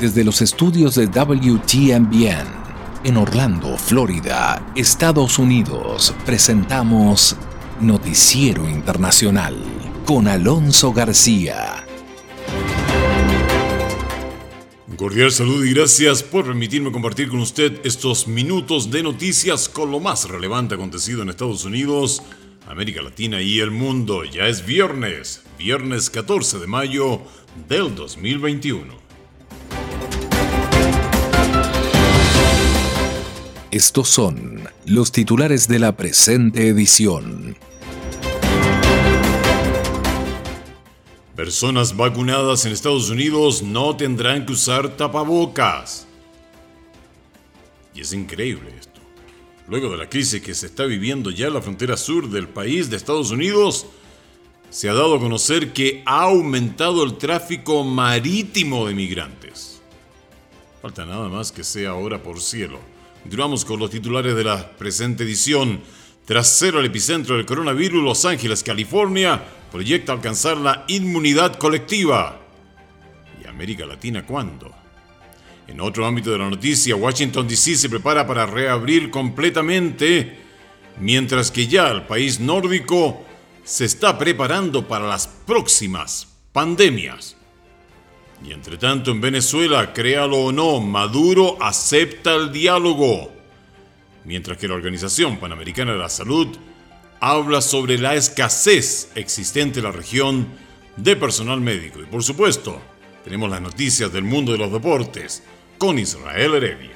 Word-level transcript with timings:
Desde 0.00 0.22
los 0.22 0.42
estudios 0.42 0.94
de 0.94 1.08
WTMBN 1.08 2.46
en 3.02 3.16
Orlando, 3.16 3.76
Florida, 3.76 4.72
Estados 4.76 5.40
Unidos, 5.40 6.14
presentamos 6.24 7.34
Noticiero 7.80 8.68
Internacional 8.68 9.56
con 10.06 10.28
Alonso 10.28 10.92
García. 10.92 11.84
Un 14.86 14.94
cordial 14.94 15.32
saludo 15.32 15.64
y 15.64 15.74
gracias 15.74 16.22
por 16.22 16.44
permitirme 16.46 16.92
compartir 16.92 17.28
con 17.28 17.40
usted 17.40 17.80
estos 17.82 18.28
minutos 18.28 18.92
de 18.92 19.02
noticias 19.02 19.68
con 19.68 19.90
lo 19.90 19.98
más 19.98 20.28
relevante 20.28 20.76
acontecido 20.76 21.22
en 21.22 21.30
Estados 21.30 21.64
Unidos, 21.64 22.22
América 22.68 23.02
Latina 23.02 23.42
y 23.42 23.58
el 23.58 23.72
mundo. 23.72 24.22
Ya 24.22 24.46
es 24.46 24.64
viernes, 24.64 25.42
viernes 25.58 26.08
14 26.08 26.60
de 26.60 26.68
mayo 26.68 27.20
del 27.68 27.96
2021. 27.96 29.07
Estos 33.70 34.08
son 34.08 34.62
los 34.86 35.12
titulares 35.12 35.68
de 35.68 35.78
la 35.78 35.94
presente 35.94 36.68
edición. 36.68 37.54
Personas 41.36 41.94
vacunadas 41.94 42.64
en 42.64 42.72
Estados 42.72 43.10
Unidos 43.10 43.62
no 43.62 43.94
tendrán 43.94 44.46
que 44.46 44.54
usar 44.54 44.96
tapabocas. 44.96 46.06
Y 47.94 48.00
es 48.00 48.14
increíble 48.14 48.70
esto. 48.80 49.00
Luego 49.66 49.90
de 49.90 49.98
la 49.98 50.08
crisis 50.08 50.40
que 50.40 50.54
se 50.54 50.64
está 50.64 50.86
viviendo 50.86 51.30
ya 51.30 51.48
en 51.48 51.54
la 51.54 51.60
frontera 51.60 51.98
sur 51.98 52.30
del 52.30 52.48
país 52.48 52.88
de 52.88 52.96
Estados 52.96 53.30
Unidos, 53.30 53.84
se 54.70 54.88
ha 54.88 54.94
dado 54.94 55.16
a 55.16 55.20
conocer 55.20 55.74
que 55.74 56.02
ha 56.06 56.22
aumentado 56.22 57.04
el 57.04 57.18
tráfico 57.18 57.84
marítimo 57.84 58.86
de 58.86 58.94
migrantes. 58.94 59.82
Falta 60.80 61.04
nada 61.04 61.28
más 61.28 61.52
que 61.52 61.62
sea 61.62 61.90
ahora 61.90 62.22
por 62.22 62.40
cielo. 62.40 62.80
Continuamos 63.22 63.64
con 63.64 63.78
los 63.78 63.90
titulares 63.90 64.34
de 64.34 64.44
la 64.44 64.70
presente 64.76 65.24
edición. 65.24 65.80
Tras 66.24 66.56
cero 66.58 66.78
al 66.78 66.84
epicentro 66.84 67.36
del 67.36 67.46
coronavirus, 67.46 68.02
Los 68.02 68.24
Ángeles, 68.24 68.62
California, 68.62 69.42
proyecta 69.70 70.12
alcanzar 70.12 70.56
la 70.56 70.84
inmunidad 70.88 71.56
colectiva. 71.56 72.40
¿Y 73.42 73.46
América 73.46 73.86
Latina 73.86 74.24
cuándo? 74.24 74.74
En 75.66 75.80
otro 75.80 76.06
ámbito 76.06 76.30
de 76.30 76.38
la 76.38 76.48
noticia, 76.48 76.96
Washington 76.96 77.46
DC 77.46 77.76
se 77.76 77.88
prepara 77.90 78.26
para 78.26 78.46
reabrir 78.46 79.10
completamente, 79.10 80.38
mientras 80.98 81.50
que 81.50 81.66
ya 81.66 81.88
el 81.88 82.02
país 82.02 82.40
nórdico 82.40 83.22
se 83.64 83.84
está 83.84 84.16
preparando 84.16 84.88
para 84.88 85.06
las 85.06 85.26
próximas 85.26 86.28
pandemias. 86.52 87.37
Y 88.44 88.52
entre 88.52 88.76
tanto, 88.78 89.10
en 89.10 89.20
Venezuela, 89.20 89.92
créalo 89.92 90.38
o 90.38 90.52
no, 90.52 90.80
Maduro 90.80 91.56
acepta 91.60 92.34
el 92.34 92.52
diálogo. 92.52 93.32
Mientras 94.24 94.58
que 94.58 94.68
la 94.68 94.74
Organización 94.74 95.38
Panamericana 95.38 95.92
de 95.92 95.98
la 95.98 96.08
Salud 96.08 96.48
habla 97.20 97.60
sobre 97.60 97.98
la 97.98 98.14
escasez 98.14 99.10
existente 99.14 99.80
en 99.80 99.86
la 99.86 99.92
región 99.92 100.46
de 100.96 101.16
personal 101.16 101.60
médico. 101.60 102.00
Y 102.00 102.06
por 102.06 102.22
supuesto, 102.22 102.80
tenemos 103.24 103.50
las 103.50 103.60
noticias 103.60 104.12
del 104.12 104.24
mundo 104.24 104.52
de 104.52 104.58
los 104.58 104.72
deportes 104.72 105.42
con 105.78 105.98
Israel 105.98 106.54
Heredia. 106.54 106.90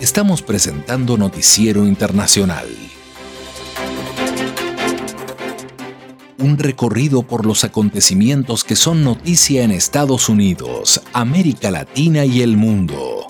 Estamos 0.00 0.42
presentando 0.42 1.16
Noticiero 1.16 1.86
Internacional. 1.86 2.89
Un 6.40 6.56
recorrido 6.58 7.22
por 7.22 7.46
los 7.46 7.64
acontecimientos 7.64 8.64
que 8.64 8.74
son 8.74 9.04
noticia 9.04 9.62
en 9.62 9.70
Estados 9.70 10.28
Unidos, 10.28 11.02
América 11.12 11.70
Latina 11.70 12.24
y 12.24 12.40
el 12.42 12.56
mundo. 12.56 13.26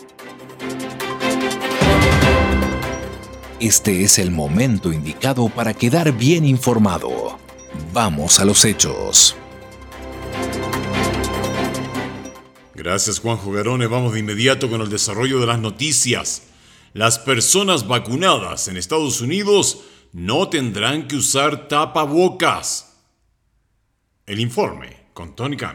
Este 3.58 4.04
es 4.04 4.18
el 4.18 4.30
momento 4.30 4.92
indicado 4.92 5.48
para 5.48 5.74
quedar 5.74 6.12
bien 6.12 6.44
informado. 6.46 7.38
Vamos 7.92 8.38
a 8.40 8.44
los 8.44 8.64
hechos. 8.64 9.36
Gracias 12.74 13.18
Juanjo 13.18 13.52
Garone, 13.52 13.86
vamos 13.88 14.14
de 14.14 14.20
inmediato 14.20 14.70
con 14.70 14.80
el 14.80 14.88
desarrollo 14.88 15.40
de 15.40 15.46
las 15.46 15.58
noticias. 15.58 16.44
Las 16.94 17.18
personas 17.18 17.86
vacunadas 17.86 18.68
en 18.68 18.76
Estados 18.76 19.20
Unidos 19.20 19.82
no 20.12 20.48
tendrán 20.48 21.06
que 21.06 21.16
usar 21.16 21.68
tapabocas. 21.68 22.89
El 24.30 24.38
informe 24.38 24.86
con 25.12 25.34
Tony 25.34 25.56
Khan. 25.56 25.74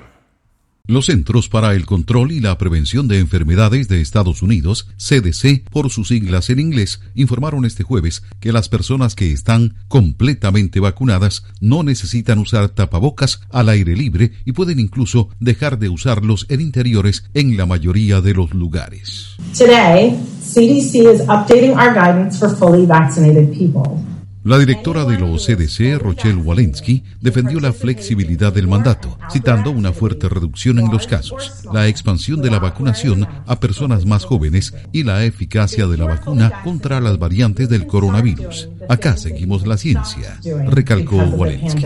Los 0.87 1.07
Centros 1.07 1.49
para 1.49 1.73
el 1.73 1.85
Control 1.85 2.31
y 2.31 2.39
la 2.39 2.57
Prevención 2.57 3.09
de 3.09 3.19
Enfermedades 3.19 3.89
de 3.89 3.99
Estados 3.99 4.41
Unidos, 4.41 4.87
CDC 4.95 5.69
por 5.69 5.89
sus 5.89 6.07
siglas 6.07 6.49
en 6.49 6.61
inglés, 6.61 7.01
informaron 7.15 7.65
este 7.65 7.83
jueves 7.83 8.23
que 8.39 8.53
las 8.53 8.69
personas 8.69 9.13
que 9.13 9.33
están 9.33 9.75
completamente 9.89 10.79
vacunadas 10.79 11.43
no 11.59 11.83
necesitan 11.83 12.39
usar 12.39 12.69
tapabocas 12.69 13.41
al 13.51 13.67
aire 13.67 13.93
libre 13.93 14.31
y 14.45 14.53
pueden 14.53 14.79
incluso 14.79 15.27
dejar 15.41 15.77
de 15.77 15.89
usarlos 15.89 16.45
en 16.47 16.61
interiores 16.61 17.25
en 17.33 17.57
la 17.57 17.65
mayoría 17.65 18.21
de 18.21 18.35
los 18.35 18.53
lugares. 18.53 19.35
Today, 19.51 20.17
CDC 20.39 20.95
is 21.13 21.21
updating 21.27 21.71
our 21.71 21.93
guidance 21.93 22.39
for 22.39 22.55
fully 22.55 22.85
vaccinated 22.85 23.51
people. 23.51 23.99
La 24.45 24.59
directora 24.59 25.05
de 25.05 25.17
los 25.17 25.47
CDC, 25.47 25.99
Rochelle 25.99 26.35
Walensky, 26.35 27.03
defendió 27.19 27.59
la 27.59 27.73
flexibilidad 27.73 28.53
del 28.53 28.67
mandato, 28.67 29.17
citando 29.31 29.71
una 29.71 29.91
fuerte 29.91 30.29
reducción 30.29 30.77
en 30.77 30.91
los 30.91 31.07
casos, 31.07 31.63
la 31.73 31.87
expansión 31.87 32.43
de 32.43 32.51
la 32.51 32.59
vacunación 32.59 33.27
a 33.47 33.59
personas 33.59 34.05
más 34.05 34.23
jóvenes 34.23 34.75
y 34.91 35.01
la 35.01 35.25
eficacia 35.25 35.87
de 35.87 35.97
la 35.97 36.05
vacuna 36.05 36.61
contra 36.63 37.01
las 37.01 37.17
variantes 37.17 37.69
del 37.69 37.87
coronavirus. 37.87 38.69
Acá 38.87 39.17
seguimos 39.17 39.65
la 39.65 39.77
ciencia, 39.77 40.39
recalcó 40.67 41.17
Walensky. 41.17 41.83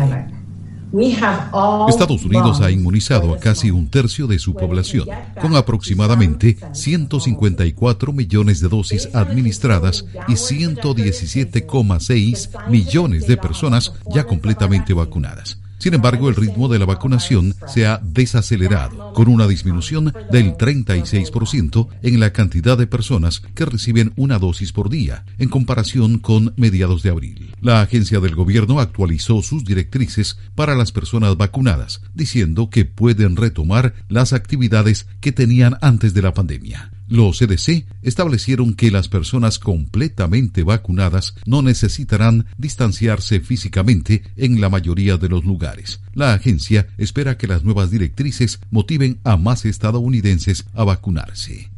Estados 1.87 2.25
Unidos 2.25 2.61
ha 2.61 2.71
inmunizado 2.71 3.31
a 3.33 3.39
casi 3.39 3.69
un 3.69 3.89
tercio 3.89 4.25
de 4.27 4.39
su 4.39 4.55
población, 4.55 5.07
con 5.39 5.55
aproximadamente 5.55 6.57
154 6.73 8.11
millones 8.11 8.59
de 8.59 8.69
dosis 8.69 9.07
administradas 9.13 10.03
y 10.27 10.31
117,6 10.33 12.69
millones 12.69 13.27
de 13.27 13.37
personas 13.37 13.93
ya 14.11 14.25
completamente 14.25 14.93
vacunadas. 14.93 15.59
Sin 15.79 15.93
embargo, 15.93 16.27
el 16.27 16.35
ritmo 16.35 16.67
de 16.67 16.77
la 16.77 16.85
vacunación 16.85 17.55
se 17.65 17.87
ha 17.87 17.99
desacelerado, 18.03 19.13
con 19.13 19.29
una 19.29 19.47
disminución 19.47 20.13
del 20.29 20.53
36% 20.55 21.87
en 22.03 22.19
la 22.19 22.33
cantidad 22.33 22.77
de 22.77 22.85
personas 22.85 23.41
que 23.55 23.65
reciben 23.65 24.11
una 24.17 24.39
dosis 24.39 24.73
por 24.73 24.89
día, 24.89 25.23
en 25.37 25.47
comparación 25.47 26.19
con 26.19 26.53
mediados 26.57 27.01
de 27.01 27.09
abril. 27.09 27.55
La 27.61 27.81
agencia 27.81 28.19
del 28.19 28.35
gobierno 28.35 28.81
actualizó 28.81 29.41
sus 29.41 29.63
directrices 29.63 30.37
para 30.53 30.75
las 30.75 30.91
personas 30.91 31.37
vacunadas, 31.37 32.01
diciendo 32.13 32.69
que 32.69 32.83
pueden 32.83 33.37
retomar 33.37 33.93
las 34.09 34.33
actividades 34.33 35.07
que 35.21 35.31
tenían 35.31 35.77
antes 35.81 36.13
de 36.13 36.21
la 36.21 36.33
pandemia. 36.33 36.91
Los 37.09 37.39
CDC 37.39 37.85
establecieron 38.03 38.75
que 38.75 38.91
las 38.91 39.09
personas 39.09 39.57
completamente 39.57 40.61
vacunadas 40.63 41.33
no 41.45 41.63
necesitarán 41.63 42.45
distanciarse 42.57 43.39
físicamente 43.39 44.21
en 44.37 44.61
la 44.61 44.69
mayoría 44.69 45.17
de 45.17 45.27
los 45.27 45.43
lugares. 45.43 46.01
La 46.13 46.33
agencia 46.33 46.87
espera 46.97 47.35
que 47.37 47.47
las 47.47 47.63
nuevas 47.63 47.89
directrices 47.89 48.59
motiven 48.69 49.19
a 49.23 49.37
más 49.37 49.65
estadounidenses 49.65 50.65
a 50.75 50.83
vacunarse. 50.83 51.71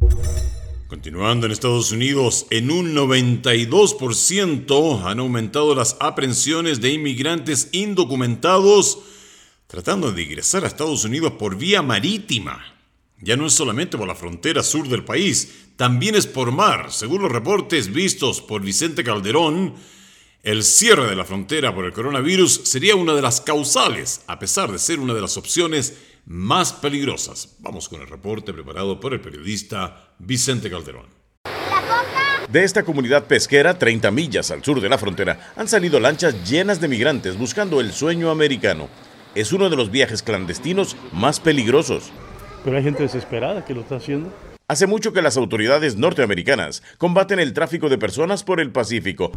Continuando 0.88 1.46
en 1.46 1.54
Estados 1.54 1.94
Unidos, 1.94 2.48
en 2.50 2.70
un 2.70 2.94
92% 2.94 5.06
han 5.06 5.20
aumentado 5.20 5.74
las 5.74 5.96
aprehensiones 6.02 6.82
de 6.82 6.92
inmigrantes 6.92 7.70
indocumentados 7.72 8.98
tratando 9.72 10.12
de 10.12 10.24
ingresar 10.24 10.66
a 10.66 10.68
Estados 10.68 11.06
Unidos 11.06 11.32
por 11.40 11.56
vía 11.56 11.82
marítima. 11.82 12.62
Ya 13.22 13.38
no 13.38 13.46
es 13.46 13.54
solamente 13.54 13.98
por 13.98 14.08
la 14.08 14.16
frontera 14.16 14.64
sur 14.64 14.88
del 14.88 15.04
país, 15.04 15.66
también 15.76 16.16
es 16.16 16.26
por 16.26 16.52
mar. 16.52 16.92
Según 16.92 17.22
los 17.22 17.32
reportes 17.32 17.94
vistos 17.94 18.42
por 18.42 18.62
Vicente 18.62 19.04
Calderón, 19.04 19.76
el 20.44 20.64
cierre 20.64 21.08
de 21.08 21.16
la 21.16 21.24
frontera 21.24 21.74
por 21.74 21.86
el 21.86 21.94
coronavirus 21.94 22.62
sería 22.64 22.96
una 22.96 23.14
de 23.14 23.22
las 23.22 23.40
causales, 23.40 24.22
a 24.26 24.40
pesar 24.40 24.72
de 24.72 24.80
ser 24.80 25.00
una 25.00 25.14
de 25.14 25.22
las 25.22 25.38
opciones 25.38 26.00
más 26.26 26.74
peligrosas. 26.74 27.58
Vamos 27.60 27.88
con 27.90 28.02
el 28.02 28.08
reporte 28.08 28.54
preparado 28.54 29.00
por 29.00 29.14
el 29.14 29.22
periodista 29.22 30.16
Vicente 30.18 30.72
Calderón. 30.72 31.06
De 32.52 32.64
esta 32.64 32.84
comunidad 32.84 33.28
pesquera, 33.28 33.78
30 33.78 34.10
millas 34.12 34.50
al 34.50 34.64
sur 34.64 34.82
de 34.82 34.90
la 34.90 34.98
frontera, 34.98 35.54
han 35.56 35.68
salido 35.68 36.00
lanchas 36.00 36.50
llenas 36.50 36.82
de 36.82 36.88
migrantes 36.88 37.38
buscando 37.38 37.80
el 37.80 37.94
sueño 37.94 38.32
americano. 38.32 38.90
Es 39.36 39.54
uno 39.54 39.70
de 39.70 39.76
los 39.76 39.92
viajes 39.92 40.24
clandestinos 40.24 40.98
más 41.14 41.40
peligrosos. 41.40 42.12
Pero 42.64 42.78
hay 42.78 42.84
gente 42.84 43.04
desesperada 43.04 43.66
que 43.66 43.74
lo 43.74 43.82
está 43.82 43.96
haciendo. 43.96 44.32
Hace 44.72 44.88
mucho 44.88 45.12
que 45.12 45.22
las 45.22 45.36
autoridades 45.36 45.98
norteamericanas 45.98 46.82
combaten 46.98 47.40
el 47.40 47.52
tráfico 47.52 47.90
de 47.90 47.98
personas 47.98 48.46
por 48.46 48.62
el 48.62 48.72
Pacífico. 48.72 49.30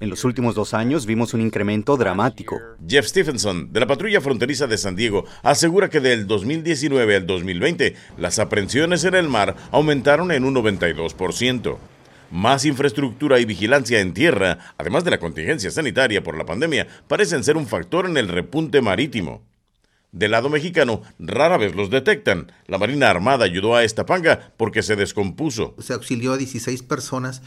En 0.00 0.10
los 0.10 0.24
últimos 0.24 0.56
dos 0.56 0.74
años 0.74 1.06
vimos 1.06 1.34
un 1.34 1.40
incremento 1.40 1.96
dramático. 1.96 2.60
Jeff 2.84 3.06
Stephenson, 3.06 3.72
de 3.72 3.78
la 3.78 3.86
patrulla 3.86 4.20
fronteriza 4.20 4.66
de 4.66 4.76
San 4.76 4.96
Diego, 4.96 5.24
asegura 5.44 5.88
que 5.88 6.00
del 6.00 6.26
2019 6.26 7.14
al 7.14 7.26
2020 7.28 7.94
las 8.18 8.40
aprehensiones 8.40 9.04
en 9.04 9.14
el 9.14 9.28
mar 9.28 9.54
aumentaron 9.70 10.32
en 10.32 10.44
un 10.44 10.56
92%. 10.56 11.76
Más 12.32 12.64
infraestructura 12.64 13.38
y 13.38 13.44
vigilancia 13.44 14.00
en 14.00 14.14
tierra, 14.14 14.58
además 14.78 15.04
de 15.04 15.12
la 15.12 15.20
contingencia 15.20 15.70
sanitaria 15.70 16.24
por 16.24 16.36
la 16.36 16.44
pandemia, 16.44 16.88
parecen 17.06 17.44
ser 17.44 17.56
un 17.56 17.68
factor 17.68 18.06
en 18.06 18.16
el 18.16 18.26
repunte 18.26 18.80
marítimo. 18.80 19.42
Del 20.12 20.30
lado 20.30 20.48
mexicano, 20.48 21.02
rara 21.18 21.58
vez 21.58 21.74
los 21.74 21.90
detectan. 21.90 22.52
La 22.66 22.78
Marina 22.78 23.10
Armada 23.10 23.44
ayudó 23.44 23.74
a 23.74 23.84
esta 23.84 24.06
panga 24.06 24.52
porque 24.56 24.82
se 24.82 24.96
descompuso. 24.96 25.74
Se 25.78 25.92
auxilió 25.92 26.32
a 26.32 26.36
16 26.36 26.82
personas 26.84 27.42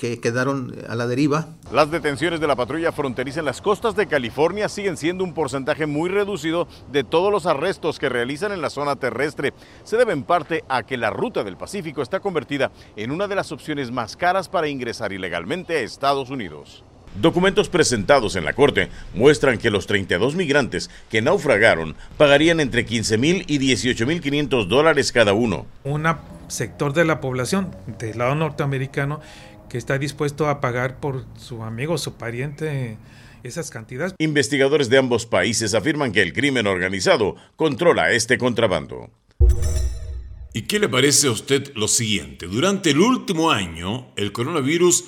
que 0.00 0.18
quedaron 0.18 0.74
a 0.88 0.94
la 0.94 1.06
deriva. 1.06 1.48
Las 1.70 1.90
detenciones 1.90 2.40
de 2.40 2.46
la 2.46 2.56
patrulla 2.56 2.90
fronteriza 2.90 3.40
en 3.40 3.44
las 3.44 3.60
costas 3.60 3.94
de 3.96 4.06
California 4.06 4.70
siguen 4.70 4.96
siendo 4.96 5.24
un 5.24 5.34
porcentaje 5.34 5.84
muy 5.84 6.08
reducido 6.08 6.66
de 6.90 7.04
todos 7.04 7.30
los 7.30 7.44
arrestos 7.44 7.98
que 7.98 8.08
realizan 8.08 8.50
en 8.52 8.62
la 8.62 8.70
zona 8.70 8.96
terrestre. 8.96 9.52
Se 9.84 9.98
debe 9.98 10.14
en 10.14 10.22
parte 10.22 10.64
a 10.70 10.84
que 10.84 10.96
la 10.96 11.10
ruta 11.10 11.44
del 11.44 11.58
Pacífico 11.58 12.00
está 12.00 12.20
convertida 12.20 12.72
en 12.96 13.10
una 13.10 13.28
de 13.28 13.36
las 13.36 13.52
opciones 13.52 13.90
más 13.90 14.16
caras 14.16 14.48
para 14.48 14.68
ingresar 14.68 15.12
ilegalmente 15.12 15.76
a 15.76 15.80
Estados 15.80 16.30
Unidos. 16.30 16.82
Documentos 17.16 17.68
presentados 17.68 18.36
en 18.36 18.44
la 18.44 18.52
corte 18.52 18.88
muestran 19.14 19.58
que 19.58 19.70
los 19.70 19.86
32 19.86 20.36
migrantes 20.36 20.90
que 21.10 21.20
naufragaron 21.20 21.96
pagarían 22.16 22.60
entre 22.60 22.84
15 22.84 23.18
mil 23.18 23.44
y 23.48 23.58
18 23.58 24.06
mil 24.06 24.20
500 24.20 24.68
dólares 24.68 25.10
cada 25.10 25.32
uno. 25.32 25.66
Un 25.82 26.06
sector 26.46 26.92
de 26.92 27.04
la 27.04 27.20
población 27.20 27.74
del 27.98 28.18
lado 28.18 28.36
norteamericano 28.36 29.20
que 29.68 29.78
está 29.78 29.98
dispuesto 29.98 30.48
a 30.48 30.60
pagar 30.60 31.00
por 31.00 31.24
su 31.36 31.62
amigo, 31.64 31.98
su 31.98 32.14
pariente, 32.14 32.96
esas 33.42 33.70
cantidades. 33.70 34.14
Investigadores 34.18 34.88
de 34.88 34.98
ambos 34.98 35.26
países 35.26 35.74
afirman 35.74 36.12
que 36.12 36.22
el 36.22 36.32
crimen 36.32 36.66
organizado 36.66 37.34
controla 37.56 38.12
este 38.12 38.38
contrabando. 38.38 39.10
¿Y 40.52 40.62
qué 40.62 40.80
le 40.80 40.88
parece 40.88 41.28
a 41.28 41.30
usted 41.30 41.72
lo 41.74 41.86
siguiente? 41.86 42.46
Durante 42.46 42.90
el 42.90 42.98
último 42.98 43.52
año, 43.52 44.12
el 44.16 44.32
coronavirus 44.32 45.04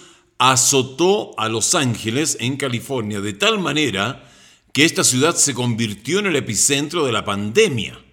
azotó 0.50 1.38
a 1.38 1.48
Los 1.48 1.76
Ángeles, 1.76 2.36
en 2.40 2.56
California, 2.56 3.20
de 3.20 3.32
tal 3.32 3.60
manera 3.60 4.28
que 4.72 4.84
esta 4.84 5.04
ciudad 5.04 5.36
se 5.36 5.54
convirtió 5.54 6.18
en 6.18 6.26
el 6.26 6.34
epicentro 6.34 7.06
de 7.06 7.12
la 7.12 7.24
pandemia. 7.24 8.04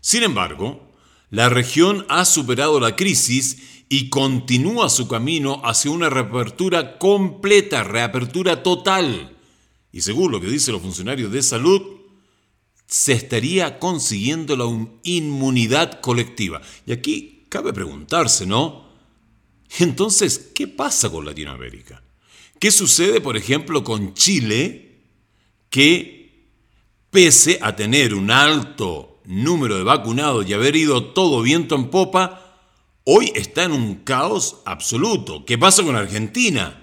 Sin 0.00 0.22
embargo, 0.22 0.94
la 1.28 1.50
región 1.50 2.06
ha 2.08 2.24
superado 2.24 2.80
la 2.80 2.96
crisis 2.96 3.82
y 3.90 4.08
continúa 4.08 4.88
su 4.88 5.08
camino 5.08 5.60
hacia 5.62 5.90
una 5.90 6.08
reapertura 6.08 6.96
completa, 6.96 7.84
reapertura 7.84 8.62
total. 8.62 9.36
Y 9.92 10.00
según 10.00 10.32
lo 10.32 10.40
que 10.40 10.46
dicen 10.46 10.72
los 10.72 10.82
funcionarios 10.82 11.30
de 11.30 11.42
salud, 11.42 11.82
se 12.86 13.12
estaría 13.12 13.78
consiguiendo 13.78 14.56
la 14.56 14.64
inmunidad 15.02 16.00
colectiva. 16.00 16.62
Y 16.86 16.92
aquí 16.92 17.44
cabe 17.50 17.74
preguntarse, 17.74 18.46
¿no? 18.46 18.85
Entonces, 19.78 20.50
¿qué 20.54 20.68
pasa 20.68 21.10
con 21.10 21.24
Latinoamérica? 21.24 22.02
¿Qué 22.58 22.70
sucede, 22.70 23.20
por 23.20 23.36
ejemplo, 23.36 23.84
con 23.84 24.14
Chile, 24.14 25.02
que 25.70 26.50
pese 27.10 27.58
a 27.62 27.76
tener 27.76 28.14
un 28.14 28.30
alto 28.30 29.20
número 29.26 29.76
de 29.76 29.84
vacunados 29.84 30.48
y 30.48 30.52
haber 30.52 30.76
ido 30.76 31.12
todo 31.12 31.42
viento 31.42 31.74
en 31.74 31.90
popa, 31.90 32.60
hoy 33.04 33.32
está 33.34 33.64
en 33.64 33.72
un 33.72 33.96
caos 33.96 34.58
absoluto. 34.64 35.44
¿Qué 35.44 35.58
pasa 35.58 35.82
con 35.82 35.96
Argentina? 35.96 36.82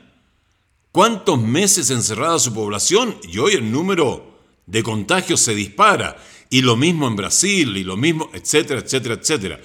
¿Cuántos 0.92 1.42
meses 1.42 1.90
encerrada 1.90 2.38
su 2.40 2.54
población 2.54 3.18
y 3.24 3.40
hoy 3.40 3.54
el 3.54 3.72
número 3.72 4.38
de 4.66 4.84
contagios 4.84 5.40
se 5.40 5.56
dispara? 5.56 6.18
Y 6.50 6.62
lo 6.62 6.76
mismo 6.76 7.08
en 7.08 7.16
Brasil, 7.16 7.76
y 7.78 7.84
lo 7.84 7.98
mismo, 7.98 8.30
etcétera, 8.34 8.82
etcétera, 8.82 9.16
etcétera. 9.16 9.60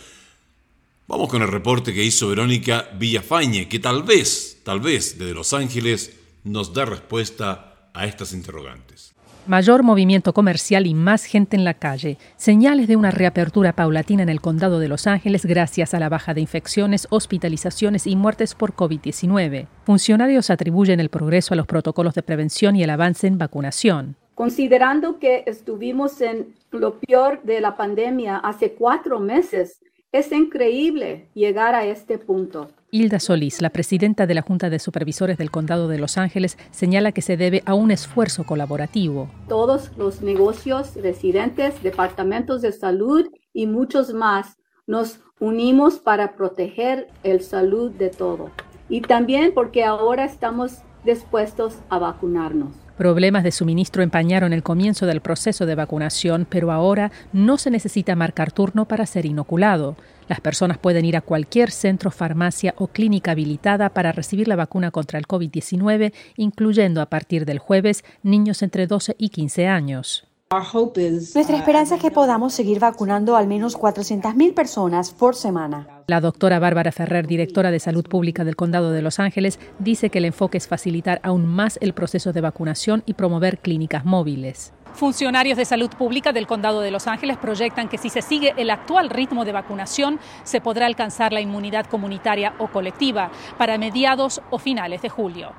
Vamos 1.08 1.30
con 1.30 1.40
el 1.40 1.48
reporte 1.48 1.94
que 1.94 2.04
hizo 2.04 2.28
Verónica 2.28 2.90
Villafañe, 2.98 3.66
que 3.66 3.78
tal 3.78 4.02
vez, 4.02 4.60
tal 4.62 4.80
vez 4.80 5.18
desde 5.18 5.32
Los 5.32 5.54
Ángeles 5.54 6.14
nos 6.44 6.74
da 6.74 6.84
respuesta 6.84 7.90
a 7.94 8.06
estas 8.06 8.34
interrogantes 8.34 9.14
mayor 9.48 9.82
movimiento 9.82 10.34
comercial 10.34 10.86
y 10.86 10.92
más 10.92 11.24
gente 11.24 11.56
en 11.56 11.64
la 11.64 11.72
calle, 11.72 12.18
señales 12.36 12.86
de 12.86 12.96
una 12.96 13.10
reapertura 13.10 13.72
paulatina 13.72 14.22
en 14.22 14.28
el 14.28 14.42
condado 14.42 14.78
de 14.78 14.88
Los 14.88 15.06
Ángeles 15.06 15.46
gracias 15.46 15.94
a 15.94 15.98
la 15.98 16.10
baja 16.10 16.34
de 16.34 16.42
infecciones, 16.42 17.08
hospitalizaciones 17.10 18.06
y 18.06 18.14
muertes 18.14 18.54
por 18.54 18.74
COVID-19. 18.74 19.66
Funcionarios 19.84 20.50
atribuyen 20.50 21.00
el 21.00 21.08
progreso 21.08 21.54
a 21.54 21.56
los 21.56 21.66
protocolos 21.66 22.14
de 22.14 22.22
prevención 22.22 22.76
y 22.76 22.82
el 22.82 22.90
avance 22.90 23.26
en 23.26 23.38
vacunación. 23.38 24.16
Considerando 24.34 25.18
que 25.18 25.44
estuvimos 25.46 26.20
en 26.20 26.54
lo 26.70 27.00
peor 27.00 27.42
de 27.42 27.62
la 27.62 27.76
pandemia 27.76 28.36
hace 28.36 28.74
cuatro 28.74 29.18
meses, 29.18 29.80
es 30.12 30.32
increíble 30.32 31.28
llegar 31.34 31.74
a 31.74 31.84
este 31.84 32.18
punto. 32.18 32.68
Hilda 32.90 33.20
Solís, 33.20 33.60
la 33.60 33.70
presidenta 33.70 34.26
de 34.26 34.34
la 34.34 34.40
Junta 34.40 34.70
de 34.70 34.78
Supervisores 34.78 35.36
del 35.36 35.50
Condado 35.50 35.88
de 35.88 35.98
Los 35.98 36.16
Ángeles, 36.16 36.56
señala 36.70 37.12
que 37.12 37.20
se 37.20 37.36
debe 37.36 37.62
a 37.66 37.74
un 37.74 37.90
esfuerzo 37.90 38.44
colaborativo. 38.44 39.28
Todos 39.48 39.90
los 39.98 40.22
negocios, 40.22 40.94
residentes, 40.96 41.82
departamentos 41.82 42.62
de 42.62 42.72
salud 42.72 43.26
y 43.52 43.66
muchos 43.66 44.14
más 44.14 44.56
nos 44.86 45.20
unimos 45.38 45.98
para 45.98 46.34
proteger 46.34 47.08
el 47.22 47.42
salud 47.42 47.90
de 47.90 48.08
todo. 48.08 48.50
Y 48.88 49.02
también 49.02 49.52
porque 49.54 49.84
ahora 49.84 50.24
estamos 50.24 50.78
dispuestos 51.04 51.80
a 51.90 51.98
vacunarnos. 51.98 52.87
Problemas 52.98 53.44
de 53.44 53.52
suministro 53.52 54.02
empañaron 54.02 54.52
el 54.52 54.64
comienzo 54.64 55.06
del 55.06 55.20
proceso 55.20 55.66
de 55.66 55.76
vacunación, 55.76 56.48
pero 56.50 56.72
ahora 56.72 57.12
no 57.32 57.56
se 57.56 57.70
necesita 57.70 58.16
marcar 58.16 58.50
turno 58.50 58.88
para 58.88 59.06
ser 59.06 59.24
inoculado. 59.24 59.96
Las 60.26 60.40
personas 60.40 60.78
pueden 60.78 61.04
ir 61.04 61.16
a 61.16 61.20
cualquier 61.20 61.70
centro, 61.70 62.10
farmacia 62.10 62.74
o 62.76 62.88
clínica 62.88 63.30
habilitada 63.30 63.90
para 63.90 64.10
recibir 64.10 64.48
la 64.48 64.56
vacuna 64.56 64.90
contra 64.90 65.20
el 65.20 65.28
COVID-19, 65.28 66.12
incluyendo 66.36 67.00
a 67.00 67.06
partir 67.06 67.44
del 67.44 67.60
jueves 67.60 68.04
niños 68.24 68.62
entre 68.62 68.88
12 68.88 69.14
y 69.16 69.28
15 69.28 69.68
años. 69.68 70.27
Nuestra 70.50 71.58
esperanza 71.58 71.96
es 71.96 72.00
que 72.00 72.10
podamos 72.10 72.54
seguir 72.54 72.80
vacunando 72.80 73.36
al 73.36 73.46
menos 73.46 73.76
400.000 73.76 74.54
personas 74.54 75.10
por 75.10 75.34
semana. 75.34 75.86
La 76.06 76.22
doctora 76.22 76.58
Bárbara 76.58 76.90
Ferrer, 76.90 77.26
directora 77.26 77.70
de 77.70 77.78
Salud 77.78 78.06
Pública 78.06 78.44
del 78.44 78.56
Condado 78.56 78.90
de 78.90 79.02
Los 79.02 79.18
Ángeles, 79.18 79.60
dice 79.78 80.08
que 80.08 80.16
el 80.16 80.24
enfoque 80.24 80.56
es 80.56 80.66
facilitar 80.66 81.20
aún 81.22 81.44
más 81.44 81.78
el 81.82 81.92
proceso 81.92 82.32
de 82.32 82.40
vacunación 82.40 83.02
y 83.04 83.12
promover 83.12 83.58
clínicas 83.58 84.06
móviles. 84.06 84.72
Funcionarios 84.94 85.58
de 85.58 85.66
salud 85.66 85.90
pública 85.90 86.32
del 86.32 86.46
Condado 86.46 86.80
de 86.80 86.92
Los 86.92 87.08
Ángeles 87.08 87.36
proyectan 87.36 87.90
que 87.90 87.98
si 87.98 88.08
se 88.08 88.22
sigue 88.22 88.54
el 88.56 88.70
actual 88.70 89.10
ritmo 89.10 89.44
de 89.44 89.52
vacunación, 89.52 90.18
se 90.44 90.62
podrá 90.62 90.86
alcanzar 90.86 91.34
la 91.34 91.42
inmunidad 91.42 91.84
comunitaria 91.84 92.54
o 92.58 92.68
colectiva 92.68 93.30
para 93.58 93.76
mediados 93.76 94.40
o 94.48 94.58
finales 94.58 95.02
de 95.02 95.10
julio. 95.10 95.52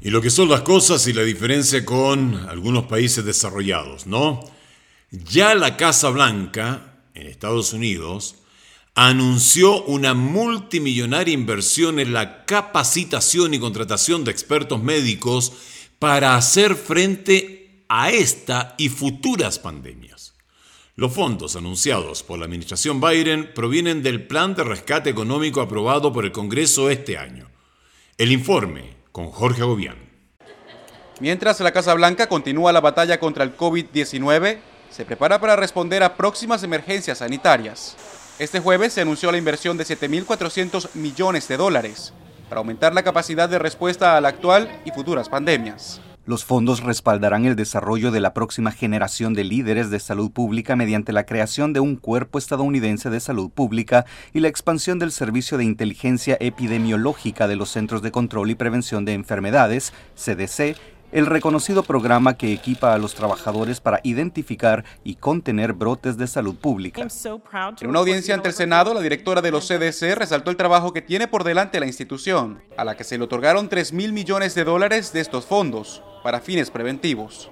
Y 0.00 0.10
lo 0.10 0.22
que 0.22 0.30
son 0.30 0.48
las 0.48 0.60
cosas 0.60 1.06
y 1.08 1.12
la 1.12 1.22
diferencia 1.22 1.84
con 1.84 2.34
algunos 2.48 2.84
países 2.86 3.24
desarrollados, 3.24 4.06
¿no? 4.06 4.40
Ya 5.10 5.54
la 5.56 5.76
Casa 5.76 6.10
Blanca, 6.10 7.00
en 7.14 7.26
Estados 7.26 7.72
Unidos, 7.72 8.36
anunció 8.94 9.82
una 9.84 10.14
multimillonaria 10.14 11.34
inversión 11.34 11.98
en 11.98 12.12
la 12.12 12.44
capacitación 12.44 13.54
y 13.54 13.58
contratación 13.58 14.22
de 14.24 14.30
expertos 14.30 14.82
médicos 14.82 15.52
para 15.98 16.36
hacer 16.36 16.76
frente 16.76 17.84
a 17.88 18.10
esta 18.10 18.76
y 18.78 18.90
futuras 18.90 19.58
pandemias. 19.58 20.34
Los 20.94 21.12
fondos 21.12 21.56
anunciados 21.56 22.22
por 22.22 22.38
la 22.38 22.44
administración 22.44 23.00
Biden 23.00 23.52
provienen 23.52 24.02
del 24.02 24.26
plan 24.26 24.54
de 24.54 24.64
rescate 24.64 25.10
económico 25.10 25.60
aprobado 25.60 26.12
por 26.12 26.24
el 26.24 26.32
Congreso 26.32 26.90
este 26.90 27.16
año. 27.16 27.48
El 28.16 28.30
informe 28.32 28.97
con 29.18 29.32
Jorge 29.32 29.62
Agobián. 29.62 29.96
Mientras 31.18 31.58
la 31.58 31.72
Casa 31.72 31.92
Blanca 31.94 32.28
continúa 32.28 32.72
la 32.72 32.80
batalla 32.80 33.18
contra 33.18 33.42
el 33.42 33.56
COVID-19, 33.56 34.58
se 34.90 35.04
prepara 35.04 35.40
para 35.40 35.56
responder 35.56 36.04
a 36.04 36.14
próximas 36.14 36.62
emergencias 36.62 37.18
sanitarias. 37.18 37.96
Este 38.38 38.60
jueves 38.60 38.92
se 38.92 39.00
anunció 39.00 39.32
la 39.32 39.38
inversión 39.38 39.76
de 39.76 39.82
7.400 39.82 40.90
millones 40.94 41.48
de 41.48 41.56
dólares 41.56 42.12
para 42.48 42.60
aumentar 42.60 42.94
la 42.94 43.02
capacidad 43.02 43.48
de 43.48 43.58
respuesta 43.58 44.16
a 44.16 44.20
la 44.20 44.28
actual 44.28 44.70
y 44.84 44.92
futuras 44.92 45.28
pandemias. 45.28 46.00
Los 46.28 46.44
fondos 46.44 46.82
respaldarán 46.82 47.46
el 47.46 47.56
desarrollo 47.56 48.10
de 48.10 48.20
la 48.20 48.34
próxima 48.34 48.70
generación 48.70 49.32
de 49.32 49.44
líderes 49.44 49.88
de 49.88 49.98
salud 49.98 50.30
pública 50.30 50.76
mediante 50.76 51.14
la 51.14 51.24
creación 51.24 51.72
de 51.72 51.80
un 51.80 51.96
cuerpo 51.96 52.36
estadounidense 52.36 53.08
de 53.08 53.18
salud 53.18 53.48
pública 53.48 54.04
y 54.34 54.40
la 54.40 54.48
expansión 54.48 54.98
del 54.98 55.10
Servicio 55.10 55.56
de 55.56 55.64
Inteligencia 55.64 56.36
Epidemiológica 56.38 57.48
de 57.48 57.56
los 57.56 57.70
Centros 57.70 58.02
de 58.02 58.10
Control 58.10 58.50
y 58.50 58.56
Prevención 58.56 59.06
de 59.06 59.14
Enfermedades, 59.14 59.94
CDC, 60.16 60.76
el 61.12 61.24
reconocido 61.24 61.82
programa 61.82 62.36
que 62.36 62.52
equipa 62.52 62.92
a 62.92 62.98
los 62.98 63.14
trabajadores 63.14 63.80
para 63.80 64.00
identificar 64.02 64.84
y 65.04 65.14
contener 65.14 65.72
brotes 65.72 66.18
de 66.18 66.26
salud 66.26 66.56
pública. 66.56 67.08
En 67.80 67.88
una 67.88 68.00
audiencia 68.00 68.34
ante 68.34 68.48
el 68.48 68.54
Senado, 68.54 68.92
la 68.92 69.00
directora 69.00 69.40
de 69.40 69.50
los 69.50 69.66
CDC 69.66 70.14
resaltó 70.14 70.50
el 70.50 70.58
trabajo 70.58 70.92
que 70.92 71.00
tiene 71.00 71.26
por 71.26 71.42
delante 71.42 71.80
la 71.80 71.86
institución, 71.86 72.60
a 72.76 72.84
la 72.84 72.98
que 72.98 73.04
se 73.04 73.16
le 73.16 73.24
otorgaron 73.24 73.70
3 73.70 73.94
mil 73.94 74.12
millones 74.12 74.54
de 74.54 74.64
dólares 74.64 75.14
de 75.14 75.20
estos 75.20 75.46
fondos 75.46 76.02
para 76.22 76.40
fines 76.40 76.70
preventivos. 76.70 77.50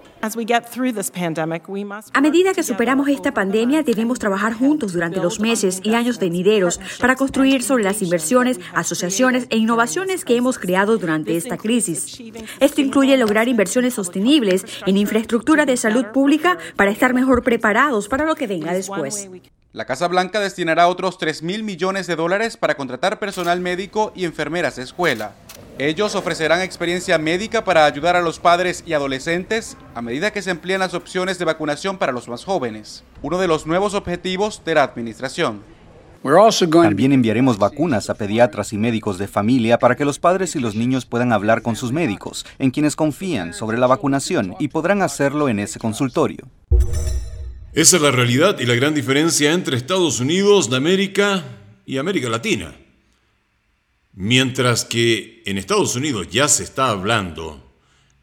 A 2.12 2.20
medida 2.20 2.54
que 2.54 2.62
superamos 2.62 3.08
esta 3.08 3.32
pandemia, 3.32 3.82
debemos 3.82 4.18
trabajar 4.18 4.54
juntos 4.54 4.92
durante 4.92 5.20
los 5.20 5.40
meses 5.40 5.80
y 5.84 5.94
años 5.94 6.18
venideros 6.18 6.80
para 6.98 7.16
construir 7.16 7.62
sobre 7.62 7.84
las 7.84 8.02
inversiones, 8.02 8.58
asociaciones 8.74 9.46
e 9.50 9.56
innovaciones 9.58 10.24
que 10.24 10.36
hemos 10.36 10.58
creado 10.58 10.98
durante 10.98 11.36
esta 11.36 11.56
crisis. 11.56 12.18
Esto 12.60 12.80
incluye 12.80 13.16
lograr 13.16 13.46
inversiones 13.48 13.94
sostenibles 13.94 14.64
en 14.86 14.96
infraestructura 14.96 15.66
de 15.66 15.76
salud 15.76 16.06
pública 16.06 16.58
para 16.76 16.90
estar 16.90 17.14
mejor 17.14 17.42
preparados 17.42 18.08
para 18.08 18.24
lo 18.24 18.34
que 18.34 18.46
venga 18.46 18.72
después. 18.72 19.28
La 19.76 19.84
Casa 19.84 20.08
Blanca 20.08 20.40
destinará 20.40 20.88
otros 20.88 21.18
3 21.18 21.42
mil 21.42 21.62
millones 21.62 22.06
de 22.06 22.16
dólares 22.16 22.56
para 22.56 22.76
contratar 22.76 23.18
personal 23.18 23.60
médico 23.60 24.10
y 24.16 24.24
enfermeras 24.24 24.76
de 24.76 24.82
escuela. 24.82 25.32
Ellos 25.76 26.14
ofrecerán 26.14 26.62
experiencia 26.62 27.18
médica 27.18 27.62
para 27.62 27.84
ayudar 27.84 28.16
a 28.16 28.22
los 28.22 28.38
padres 28.38 28.82
y 28.86 28.94
adolescentes 28.94 29.76
a 29.94 30.00
medida 30.00 30.30
que 30.30 30.40
se 30.40 30.50
emplean 30.50 30.80
las 30.80 30.94
opciones 30.94 31.38
de 31.38 31.44
vacunación 31.44 31.98
para 31.98 32.12
los 32.12 32.26
más 32.26 32.42
jóvenes, 32.42 33.04
uno 33.20 33.36
de 33.36 33.48
los 33.48 33.66
nuevos 33.66 33.92
objetivos 33.92 34.62
de 34.64 34.76
la 34.76 34.82
administración. 34.82 35.60
También 36.70 37.12
enviaremos 37.12 37.58
vacunas 37.58 38.08
a 38.08 38.14
pediatras 38.14 38.72
y 38.72 38.78
médicos 38.78 39.18
de 39.18 39.28
familia 39.28 39.78
para 39.78 39.94
que 39.94 40.06
los 40.06 40.18
padres 40.18 40.56
y 40.56 40.58
los 40.58 40.74
niños 40.74 41.04
puedan 41.04 41.34
hablar 41.34 41.60
con 41.60 41.76
sus 41.76 41.92
médicos, 41.92 42.46
en 42.58 42.70
quienes 42.70 42.96
confían 42.96 43.52
sobre 43.52 43.76
la 43.76 43.86
vacunación 43.86 44.54
y 44.58 44.68
podrán 44.68 45.02
hacerlo 45.02 45.50
en 45.50 45.58
ese 45.58 45.78
consultorio. 45.78 46.48
Esa 47.76 47.96
es 47.96 48.02
la 48.02 48.10
realidad 48.10 48.58
y 48.58 48.64
la 48.64 48.74
gran 48.74 48.94
diferencia 48.94 49.52
entre 49.52 49.76
Estados 49.76 50.18
Unidos 50.18 50.70
de 50.70 50.78
América 50.78 51.44
y 51.84 51.98
América 51.98 52.30
Latina. 52.30 52.74
Mientras 54.14 54.86
que 54.86 55.42
en 55.44 55.58
Estados 55.58 55.94
Unidos 55.94 56.26
ya 56.30 56.48
se 56.48 56.62
está 56.62 56.88
hablando 56.88 57.62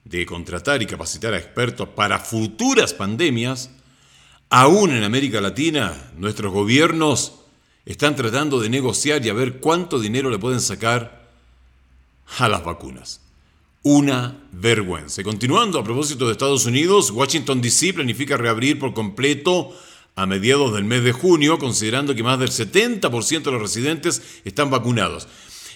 de 0.06 0.26
contratar 0.26 0.82
y 0.82 0.88
capacitar 0.88 1.36
a 1.36 1.38
expertos 1.38 1.88
para 1.90 2.18
futuras 2.18 2.96
pandemias, 2.96 3.70
aún 4.50 4.90
en 4.90 5.04
América 5.04 5.40
Latina 5.40 5.94
nuestros 6.18 6.52
gobiernos 6.52 7.42
están 7.86 8.16
tratando 8.16 8.60
de 8.60 8.70
negociar 8.70 9.24
y 9.24 9.30
a 9.30 9.34
ver 9.34 9.60
cuánto 9.60 10.00
dinero 10.00 10.32
le 10.32 10.40
pueden 10.40 10.62
sacar 10.62 11.30
a 12.40 12.50
las 12.50 12.66
vacunas. 12.66 13.23
Una 13.86 14.40
vergüenza. 14.54 15.24
continuando 15.24 15.78
a 15.78 15.84
propósito 15.84 16.26
de 16.26 16.32
Estados 16.32 16.66
Unidos, 16.66 17.12
Washington 17.12 17.62
DC 17.62 17.94
planifica 17.94 18.38
reabrir 18.38 18.80
por 18.80 18.94
completo 18.94 19.78
a 20.16 20.26
mediados 20.26 20.74
del 20.74 20.86
mes 20.86 21.04
de 21.04 21.12
junio, 21.12 21.60
considerando 21.60 22.16
que 22.16 22.24
más 22.24 22.40
del 22.40 22.50
70% 22.50 23.44
de 23.44 23.52
los 23.52 23.62
residentes 23.62 24.22
están 24.46 24.70
vacunados. 24.70 25.28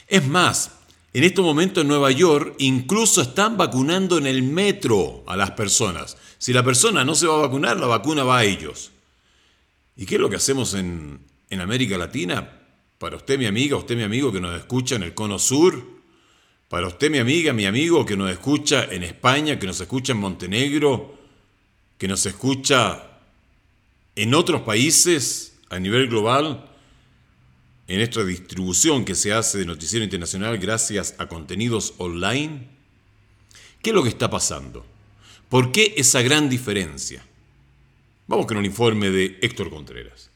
Es 0.07 0.25
más, 0.25 0.71
en 1.11 1.25
este 1.25 1.41
momento 1.41 1.81
en 1.81 1.89
Nueva 1.89 2.09
York 2.11 2.55
incluso 2.59 3.21
están 3.21 3.57
vacunando 3.57 4.17
en 4.17 4.25
el 4.25 4.41
metro 4.41 5.25
a 5.27 5.35
las 5.35 5.51
personas. 5.51 6.15
Si 6.37 6.53
la 6.53 6.63
persona 6.63 7.03
no 7.03 7.13
se 7.13 7.27
va 7.27 7.35
a 7.35 7.47
vacunar, 7.47 7.77
la 7.77 7.87
vacuna 7.87 8.23
va 8.23 8.37
a 8.37 8.45
ellos. 8.45 8.91
¿Y 9.97 10.05
qué 10.05 10.15
es 10.15 10.21
lo 10.21 10.29
que 10.29 10.37
hacemos 10.37 10.75
en, 10.75 11.19
en 11.49 11.59
América 11.59 11.97
Latina? 11.97 12.57
Para 12.99 13.17
usted, 13.17 13.37
mi 13.37 13.47
amiga, 13.47 13.75
usted, 13.75 13.97
mi 13.97 14.03
amigo 14.03 14.31
que 14.31 14.39
nos 14.39 14.57
escucha 14.57 14.95
en 14.95 15.03
el 15.03 15.13
Cono 15.13 15.39
Sur, 15.39 15.96
para 16.69 16.87
usted, 16.87 17.09
mi 17.09 17.19
amiga, 17.19 17.53
mi 17.53 17.65
amigo 17.65 18.05
que 18.05 18.17
nos 18.17 18.29
escucha 18.29 18.85
en 18.91 19.03
España, 19.03 19.57
que 19.57 19.67
nos 19.67 19.79
escucha 19.79 20.11
en 20.11 20.19
Montenegro, 20.19 21.17
que 21.97 22.07
nos 22.07 22.25
escucha 22.25 23.19
en 24.15 24.33
otros 24.33 24.61
países 24.61 25.53
a 25.69 25.79
nivel 25.79 26.07
global, 26.07 26.69
en 27.87 28.01
esta 28.01 28.23
distribución 28.23 29.05
que 29.05 29.15
se 29.15 29.31
hace 29.31 29.59
de 29.59 29.65
Noticiero 29.65 30.03
Internacional 30.03 30.57
gracias 30.57 31.15
a 31.17 31.27
contenidos 31.27 31.93
online? 31.97 32.67
¿Qué 33.81 33.91
es 33.91 33.95
lo 33.95 34.03
que 34.03 34.09
está 34.09 34.29
pasando? 34.29 34.85
¿Por 35.49 35.71
qué 35.71 35.93
esa 35.95 36.21
gran 36.21 36.49
diferencia? 36.49 37.25
Vamos 38.27 38.45
con 38.45 38.57
un 38.57 38.65
informe 38.65 39.09
de 39.09 39.39
Héctor 39.41 39.69
Contreras. 39.69 40.29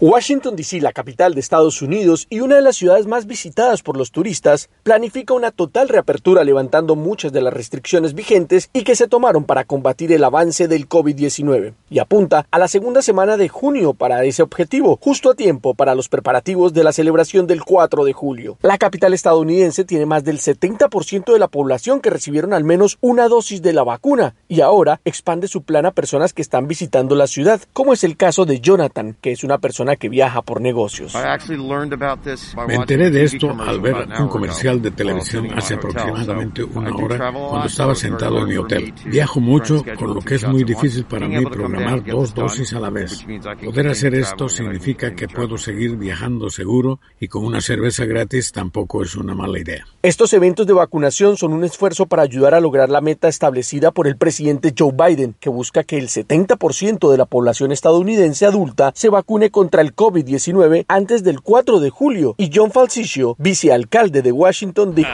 Washington, 0.00 0.56
D.C., 0.56 0.80
la 0.80 0.92
capital 0.92 1.34
de 1.34 1.40
Estados 1.40 1.80
Unidos 1.80 2.26
y 2.28 2.40
una 2.40 2.56
de 2.56 2.62
las 2.62 2.74
ciudades 2.74 3.06
más 3.06 3.26
visitadas 3.26 3.80
por 3.82 3.96
los 3.96 4.10
turistas, 4.10 4.68
planifica 4.82 5.34
una 5.34 5.52
total 5.52 5.88
reapertura 5.88 6.42
levantando 6.42 6.96
muchas 6.96 7.32
de 7.32 7.40
las 7.40 7.54
restricciones 7.54 8.12
vigentes 8.12 8.70
y 8.72 8.82
que 8.82 8.96
se 8.96 9.06
tomaron 9.06 9.44
para 9.44 9.62
combatir 9.62 10.10
el 10.10 10.24
avance 10.24 10.66
del 10.66 10.88
COVID-19 10.88 11.74
y 11.90 12.00
apunta 12.00 12.44
a 12.50 12.58
la 12.58 12.66
segunda 12.66 13.02
semana 13.02 13.36
de 13.36 13.48
junio 13.48 13.94
para 13.94 14.24
ese 14.24 14.42
objetivo, 14.42 14.98
justo 15.00 15.30
a 15.30 15.34
tiempo 15.36 15.74
para 15.74 15.94
los 15.94 16.08
preparativos 16.08 16.74
de 16.74 16.82
la 16.82 16.92
celebración 16.92 17.46
del 17.46 17.62
4 17.62 18.04
de 18.04 18.12
julio. 18.12 18.58
La 18.62 18.78
capital 18.78 19.14
estadounidense 19.14 19.84
tiene 19.84 20.06
más 20.06 20.24
del 20.24 20.40
70% 20.40 21.32
de 21.32 21.38
la 21.38 21.46
población 21.46 22.00
que 22.00 22.10
recibieron 22.10 22.52
al 22.52 22.64
menos 22.64 22.98
una 23.00 23.28
dosis 23.28 23.62
de 23.62 23.72
la 23.72 23.84
vacuna 23.84 24.34
y 24.48 24.60
ahora 24.60 25.00
expande 25.04 25.46
su 25.46 25.62
plan 25.62 25.86
a 25.86 25.92
personas 25.92 26.32
que 26.32 26.42
están 26.42 26.66
visitando 26.66 27.14
la 27.14 27.28
ciudad, 27.28 27.60
como 27.72 27.92
es 27.92 28.02
el 28.02 28.16
caso 28.16 28.44
de 28.44 28.58
Jonathan, 28.58 29.16
que 29.20 29.30
es 29.30 29.44
una 29.44 29.58
persona 29.58 29.83
que 29.96 30.08
viaja 30.08 30.42
por 30.42 30.60
negocios. 30.60 31.14
Me 32.66 32.74
enteré 32.74 33.10
de 33.10 33.24
esto 33.24 33.50
al 33.58 33.80
ver 33.80 34.08
un 34.18 34.28
comercial 34.28 34.82
de 34.82 34.90
televisión 34.90 35.48
hace 35.56 35.74
aproximadamente 35.74 36.64
una 36.64 36.94
hora 36.94 37.32
cuando 37.32 37.66
estaba 37.66 37.94
sentado 37.94 38.38
en 38.40 38.48
mi 38.48 38.56
hotel. 38.56 38.92
Viajo 39.06 39.40
mucho, 39.40 39.84
con 39.98 40.14
lo 40.14 40.20
que 40.20 40.36
es 40.36 40.46
muy 40.46 40.64
difícil 40.64 41.04
para 41.04 41.28
mí 41.28 41.44
programar 41.46 42.04
dos 42.04 42.34
dosis 42.34 42.72
a 42.72 42.80
la 42.80 42.90
vez. 42.90 43.24
Poder 43.64 43.88
hacer 43.88 44.14
esto 44.14 44.48
significa 44.48 45.14
que 45.14 45.28
puedo 45.28 45.58
seguir 45.58 45.96
viajando 45.96 46.50
seguro 46.50 47.00
y 47.20 47.28
con 47.28 47.44
una 47.44 47.60
cerveza 47.60 48.04
gratis 48.04 48.52
tampoco 48.52 49.02
es 49.02 49.16
una 49.16 49.34
mala 49.34 49.58
idea. 49.58 49.86
Estos 50.02 50.32
eventos 50.32 50.66
de 50.66 50.72
vacunación 50.72 51.36
son 51.36 51.52
un 51.52 51.64
esfuerzo 51.64 52.06
para 52.06 52.22
ayudar 52.22 52.54
a 52.54 52.60
lograr 52.60 52.88
la 52.88 53.00
meta 53.00 53.28
establecida 53.28 53.90
por 53.90 54.06
el 54.06 54.16
presidente 54.16 54.74
Joe 54.76 54.92
Biden, 54.92 55.34
que 55.40 55.50
busca 55.50 55.84
que 55.84 55.98
el 55.98 56.08
70% 56.08 57.10
de 57.10 57.18
la 57.18 57.26
población 57.26 57.72
estadounidense 57.72 58.46
adulta 58.46 58.92
se 58.94 59.08
vacune 59.08 59.50
contra 59.50 59.73
el 59.82 59.94
COVID-19 59.94 60.84
antes 60.88 61.24
del 61.24 61.40
4 61.40 61.80
de 61.80 61.90
julio 61.90 62.34
y 62.38 62.50
John 62.52 62.70
Falsicio, 62.70 63.36
vicealcalde 63.38 64.22
de 64.22 64.32
Washington, 64.32 64.94
dijo, 64.94 65.10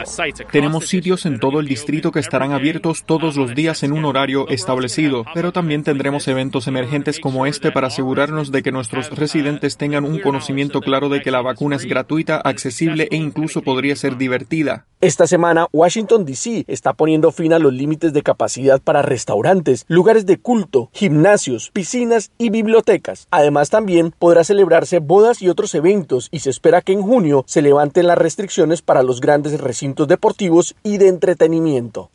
Tenemos 0.51 0.87
sitios 0.87 1.25
en 1.25 1.39
todo 1.39 1.59
el 1.59 1.67
distrito 1.67 2.11
que 2.11 2.19
estarán 2.19 2.51
abiertos 2.51 3.03
todos 3.05 3.35
los 3.35 3.55
días 3.55 3.83
en 3.83 3.91
un 3.91 4.05
horario 4.05 4.47
establecido, 4.49 5.25
pero 5.33 5.51
también 5.51 5.83
tendremos 5.83 6.27
eventos 6.27 6.67
emergentes 6.67 7.19
como 7.19 7.45
este 7.45 7.71
para 7.71 7.87
asegurarnos 7.87 8.51
de 8.51 8.63
que 8.63 8.71
nuestros 8.71 9.09
residentes 9.11 9.77
tengan 9.77 10.05
un 10.05 10.19
conocimiento 10.19 10.81
claro 10.81 11.09
de 11.09 11.21
que 11.21 11.31
la 11.31 11.41
vacuna 11.41 11.75
es 11.75 11.85
gratuita, 11.85 12.37
accesible 12.37 13.07
e 13.11 13.17
incluso 13.17 13.61
podría 13.61 13.95
ser 13.95 14.17
divertida. 14.17 14.87
Esta 15.01 15.25
semana, 15.25 15.65
Washington, 15.73 16.25
D.C. 16.25 16.63
está 16.67 16.93
poniendo 16.93 17.31
fin 17.31 17.53
a 17.53 17.57
los 17.57 17.73
límites 17.73 18.13
de 18.13 18.21
capacidad 18.21 18.79
para 18.79 19.01
restaurantes, 19.01 19.83
lugares 19.87 20.27
de 20.27 20.37
culto, 20.37 20.91
gimnasios, 20.93 21.71
piscinas 21.71 22.29
y 22.37 22.51
bibliotecas. 22.51 23.27
Además, 23.31 23.71
también 23.71 24.13
podrá 24.19 24.43
celebrarse 24.43 24.99
bodas 24.99 25.41
y 25.41 25.49
otros 25.49 25.73
eventos 25.73 26.27
y 26.29 26.41
se 26.41 26.51
espera 26.51 26.81
que 26.81 26.93
en 26.93 27.01
junio 27.01 27.43
se 27.47 27.63
levanten 27.63 28.05
las 28.05 28.19
restricciones 28.19 28.83
para 28.83 29.01
los 29.01 29.21
grandes 29.21 29.59
recintos 29.59 30.07
deportivos 30.07 30.75
y 30.83 30.99
de 30.99 31.07
entretenimiento. 31.07 32.11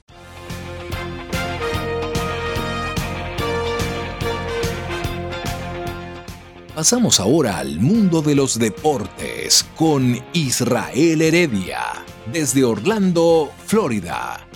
Pasamos 6.76 7.20
ahora 7.20 7.56
al 7.56 7.80
mundo 7.80 8.20
de 8.20 8.34
los 8.34 8.58
deportes 8.58 9.64
con 9.76 10.14
Israel 10.34 11.22
Heredia, 11.22 12.04
desde 12.33 12.64
Orlando, 12.64 13.52
Florida. 13.66 14.47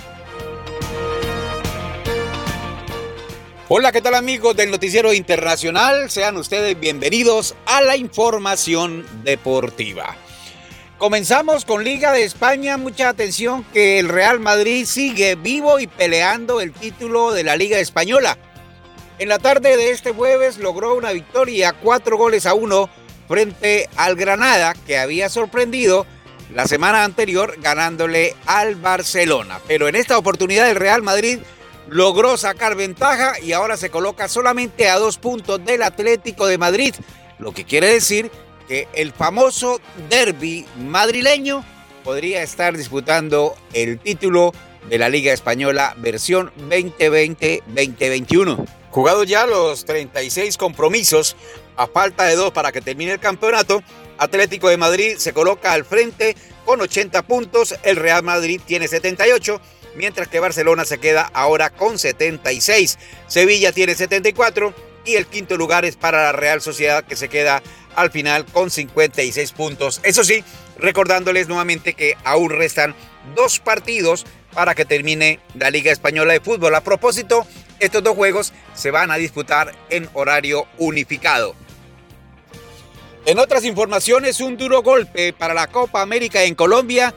Hola, 3.69 3.93
¿qué 3.93 4.03
tal 4.03 4.17
amigos 4.17 4.57
del 4.57 4.71
Noticiero 4.71 5.12
Internacional? 5.12 6.11
Sean 6.11 6.37
ustedes 6.37 6.79
bienvenidos 6.79 7.55
a 7.67 7.81
la 7.83 7.97
información 7.97 9.07
deportiva. 9.23 10.17
Comenzamos 10.99 11.65
con 11.65 11.85
Liga 11.85 12.12
de 12.12 12.25
España. 12.25 12.77
Mucha 12.77 13.09
atención 13.09 13.65
que 13.73 14.00
el 14.00 14.09
Real 14.09 14.41
Madrid 14.41 14.85
sigue 14.87 15.37
vivo 15.37 15.79
y 15.79 15.87
peleando 15.87 16.61
el 16.61 16.73
título 16.73 17.33
de 17.33 17.45
la 17.45 17.57
Liga 17.57 17.79
Española. 17.79 18.37
En 19.21 19.29
la 19.29 19.39
tarde 19.39 19.77
de 19.77 19.93
este 19.93 20.12
jueves 20.12 20.59
logró 20.59 20.97
una 20.97 21.12
victoria 21.12 21.73
cuatro 21.73 22.19
goles 22.19 22.47
a 22.47 22.55
uno 22.55 22.91
frente 23.29 23.89
al 23.97 24.17
Granada 24.17 24.75
que 24.87 24.99
había 24.99 25.29
sorprendido 25.29 26.07
la 26.54 26.66
semana 26.66 27.04
anterior 27.04 27.57
ganándole 27.61 28.35
al 28.47 28.75
Barcelona. 28.76 29.61
Pero 29.66 29.88
en 29.88 29.97
esta 29.97 30.19
oportunidad 30.19 30.69
el 30.71 30.76
Real 30.76 31.02
Madrid 31.02 31.38
logró 31.88 32.37
sacar 32.37 32.76
ventaja 32.76 33.38
y 33.40 33.52
ahora 33.52 33.76
se 33.76 33.90
coloca 33.90 34.28
solamente 34.28 34.88
a 34.88 34.99
dos 34.99 35.19
puntos 35.19 35.64
del 35.64 35.83
Atlético 35.83 36.47
de 36.47 36.59
Madrid, 36.59 36.95
lo 37.38 37.52
que 37.52 37.64
quiere 37.64 37.88
decir 37.88 38.30
que 38.69 38.87
el 38.92 39.12
famoso 39.12 39.80
derby 40.09 40.66
madrileño 40.78 41.64
podría 42.04 42.42
estar 42.42 42.76
disputando 42.76 43.57
el 43.73 43.99
título 43.99 44.52
de 44.88 44.99
la 44.99 45.09
Liga 45.09 45.33
Española 45.33 45.95
versión 45.99 46.52
2020-2021. 46.69 48.64
Jugados 48.90 49.26
ya 49.26 49.47
los 49.47 49.85
36 49.85 50.57
compromisos, 50.57 51.37
a 51.76 51.87
falta 51.87 52.25
de 52.25 52.37
dos 52.37 52.52
para 52.52 52.73
que 52.73 52.80
termine 52.80 53.12
el 53.12 53.21
campeonato, 53.21 53.83
Atlético 54.21 54.69
de 54.69 54.77
Madrid 54.77 55.17
se 55.17 55.33
coloca 55.33 55.73
al 55.73 55.87
frente 55.87 56.37
con 56.67 56.81
80 56.81 57.23
puntos, 57.23 57.75
el 57.83 57.97
Real 57.97 58.23
Madrid 58.23 58.61
tiene 58.65 58.87
78, 58.87 59.61
mientras 59.97 60.29
que 60.29 60.41
Barcelona 60.41 60.85
se 60.85 60.99
queda 60.99 61.31
ahora 61.33 61.71
con 61.71 61.99
76, 61.99 62.99
Sevilla 63.27 63.73
tiene 63.73 63.95
74 63.95 64.75
y 65.07 65.15
el 65.15 65.27
quinto 65.27 65.57
lugar 65.57 65.87
es 65.87 65.97
para 65.97 66.25
la 66.25 66.33
Real 66.33 66.61
Sociedad 66.61 67.03
que 67.03 67.17
se 67.17 67.31
queda 67.31 67.62
al 67.97 68.11
final 68.11 68.45
con 68.45 68.71
56 68.71 69.53
puntos. 69.53 70.00
Eso 70.05 70.23
sí, 70.23 70.45
recordándoles 70.79 71.49
nuevamente 71.49 71.95
que 71.95 72.15
aún 72.23 72.50
restan 72.50 72.95
dos 73.35 73.59
partidos 73.59 74.27
para 74.53 74.75
que 74.75 74.85
termine 74.85 75.41
la 75.55 75.71
Liga 75.71 75.93
Española 75.93 76.35
de 76.35 76.41
Fútbol. 76.41 76.75
A 76.75 76.83
propósito, 76.83 77.47
estos 77.79 78.03
dos 78.03 78.15
juegos 78.15 78.53
se 78.75 78.91
van 78.91 79.11
a 79.11 79.17
disputar 79.17 79.73
en 79.89 80.11
horario 80.12 80.67
unificado. 80.77 81.55
En 83.27 83.39
otras 83.39 83.65
informaciones, 83.65 84.41
un 84.41 84.57
duro 84.57 84.83
golpe 84.83 85.33
para 85.33 85.53
la 85.53 85.67
Copa 85.67 86.00
América 86.00 86.43
en 86.45 86.55
Colombia 86.55 87.15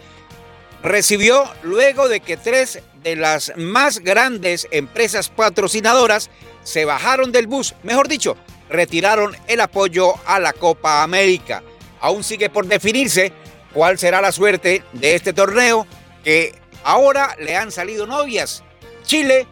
recibió 0.83 1.45
luego 1.63 2.09
de 2.09 2.19
que 2.19 2.35
tres 2.35 2.81
de 3.01 3.15
las 3.15 3.53
más 3.55 3.99
grandes 3.99 4.67
empresas 4.71 5.29
patrocinadoras 5.29 6.29
se 6.63 6.83
bajaron 6.83 7.31
del 7.31 7.47
bus, 7.47 7.73
mejor 7.83 8.09
dicho, 8.09 8.35
retiraron 8.69 9.35
el 9.47 9.61
apoyo 9.61 10.15
a 10.25 10.39
la 10.39 10.51
Copa 10.51 11.03
América. 11.03 11.63
Aún 12.01 12.23
sigue 12.23 12.49
por 12.49 12.67
definirse 12.67 13.31
cuál 13.73 13.97
será 13.97 14.21
la 14.21 14.33
suerte 14.33 14.83
de 14.91 15.15
este 15.15 15.31
torneo 15.31 15.87
que 16.23 16.53
ahora 16.83 17.35
le 17.39 17.55
han 17.55 17.71
salido 17.71 18.05
novias. 18.05 18.63
Chile, 19.03 19.47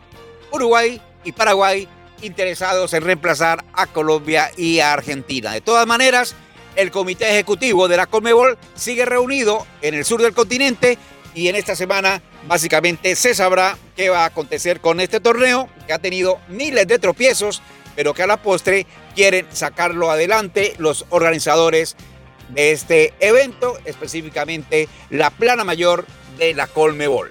Uruguay 0.52 1.02
y 1.24 1.32
Paraguay 1.32 1.88
interesados 2.22 2.94
en 2.94 3.04
reemplazar 3.04 3.64
a 3.74 3.88
Colombia 3.88 4.52
y 4.58 4.80
a 4.80 4.94
Argentina. 4.94 5.52
De 5.52 5.62
todas 5.62 5.88
maneras, 5.88 6.36
el 6.76 6.92
comité 6.92 7.30
ejecutivo 7.30 7.88
de 7.88 7.98
la 7.98 8.06
Conmebol 8.06 8.58
sigue 8.76 9.06
reunido 9.06 9.66
en 9.82 9.94
el 9.94 10.06
sur 10.06 10.22
del 10.22 10.34
continente 10.34 10.98
y 11.34 11.48
en 11.48 11.56
esta 11.56 11.76
semana 11.76 12.22
básicamente 12.48 13.16
se 13.16 13.34
sabrá 13.34 13.78
qué 13.96 14.10
va 14.10 14.24
a 14.24 14.26
acontecer 14.26 14.80
con 14.80 15.00
este 15.00 15.20
torneo 15.20 15.70
que 15.88 15.94
ha 15.94 16.00
tenido 16.00 16.40
miles 16.48 16.88
de 16.88 17.00
tropiezos, 17.00 17.62
pero 17.96 18.14
que 18.14 18.24
a 18.24 18.28
la 18.28 18.42
postre 18.42 18.86
quieren 19.16 19.48
sacarlo 19.52 20.12
adelante 20.12 20.74
los 20.78 21.06
organizadores 21.10 21.96
de 22.50 22.72
este 22.72 23.14
evento, 23.20 23.78
específicamente 23.86 24.90
la 25.10 25.30
plana 25.30 25.64
mayor 25.64 26.06
de 26.38 26.54
la 26.54 26.68
Colmebol. 26.68 27.30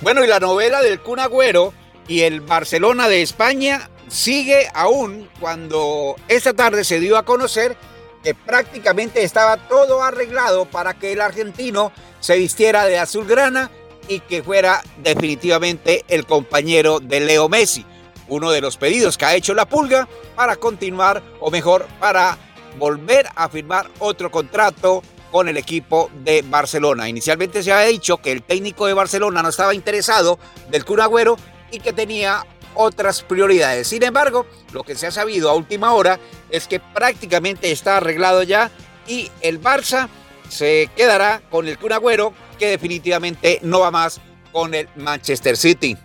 Bueno, 0.00 0.24
y 0.24 0.26
la 0.26 0.40
novela 0.40 0.82
del 0.82 1.00
Kun 1.00 1.20
Agüero 1.20 1.72
y 2.08 2.22
el 2.22 2.40
Barcelona 2.40 3.08
de 3.08 3.22
España 3.22 3.90
sigue 4.08 4.68
aún 4.74 5.28
cuando 5.40 6.16
esta 6.28 6.52
tarde 6.52 6.84
se 6.84 7.00
dio 7.00 7.16
a 7.16 7.24
conocer 7.24 7.76
que 8.22 8.34
prácticamente 8.34 9.22
estaba 9.22 9.56
todo 9.56 10.02
arreglado 10.02 10.64
para 10.64 10.94
que 10.94 11.12
el 11.12 11.20
argentino 11.20 11.92
se 12.20 12.36
vistiera 12.36 12.86
de 12.86 12.98
azulgrana 12.98 13.70
y 14.08 14.20
que 14.20 14.42
fuera 14.42 14.82
definitivamente 15.02 16.04
el 16.08 16.26
compañero 16.26 17.00
de 17.00 17.20
Leo 17.20 17.48
Messi. 17.48 17.84
Uno 18.28 18.50
de 18.50 18.62
los 18.62 18.78
pedidos 18.78 19.18
que 19.18 19.26
ha 19.26 19.34
hecho 19.34 19.52
la 19.52 19.68
pulga 19.68 20.08
para 20.34 20.56
continuar, 20.56 21.22
o 21.40 21.50
mejor, 21.50 21.86
para 22.00 22.38
volver 22.78 23.28
a 23.34 23.48
firmar 23.48 23.90
otro 23.98 24.30
contrato 24.30 25.02
con 25.30 25.48
el 25.48 25.56
equipo 25.56 26.10
de 26.22 26.42
Barcelona. 26.42 27.08
Inicialmente 27.08 27.62
se 27.62 27.72
había 27.72 27.88
dicho 27.88 28.18
que 28.18 28.32
el 28.32 28.42
técnico 28.42 28.86
de 28.86 28.94
Barcelona 28.94 29.42
no 29.42 29.48
estaba 29.48 29.74
interesado 29.74 30.38
del 30.70 30.84
Kun 30.84 31.00
Agüero 31.00 31.36
y 31.74 31.80
que 31.80 31.92
tenía 31.92 32.46
otras 32.74 33.22
prioridades. 33.22 33.88
Sin 33.88 34.02
embargo, 34.02 34.46
lo 34.72 34.82
que 34.82 34.94
se 34.94 35.06
ha 35.06 35.10
sabido 35.10 35.50
a 35.50 35.54
última 35.54 35.92
hora 35.92 36.18
es 36.50 36.66
que 36.66 36.80
prácticamente 36.80 37.70
está 37.70 37.96
arreglado 37.96 38.42
ya 38.42 38.70
y 39.06 39.30
el 39.40 39.60
Barça 39.60 40.08
se 40.48 40.88
quedará 40.96 41.42
con 41.50 41.66
el 41.66 41.78
Kun 41.78 41.92
Agüero 41.92 42.32
que 42.58 42.68
definitivamente 42.68 43.58
no 43.62 43.80
va 43.80 43.90
más 43.90 44.20
con 44.52 44.74
el 44.74 44.88
Manchester 44.96 45.56
City. 45.56 45.96